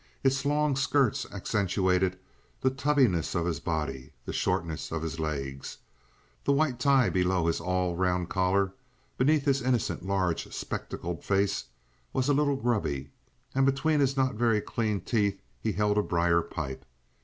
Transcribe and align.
Its 0.23 0.45
long 0.45 0.75
skirts 0.75 1.27
accentuated 1.31 2.17
the 2.59 2.71
tubbiness 2.71 3.35
of 3.35 3.45
his 3.45 3.59
body, 3.59 4.13
the 4.25 4.33
shortness 4.33 4.91
of 4.91 5.03
his 5.03 5.19
legs. 5.19 5.77
The 6.43 6.51
white 6.51 6.79
tie 6.79 7.11
below 7.11 7.45
his 7.45 7.61
all 7.61 7.95
round 7.95 8.27
collar, 8.27 8.73
beneath 9.15 9.45
his 9.45 9.61
innocent 9.61 10.03
large 10.03 10.51
spectacled 10.51 11.23
face, 11.23 11.65
was 12.13 12.27
a 12.29 12.33
little 12.33 12.55
grubby, 12.55 13.11
and 13.53 13.63
between 13.63 13.99
his 13.99 14.17
not 14.17 14.33
very 14.33 14.59
clean 14.59 15.01
teeth 15.01 15.39
he 15.59 15.73
held 15.73 15.99
a 15.99 16.01
briar 16.01 16.41
pipe. 16.41 16.83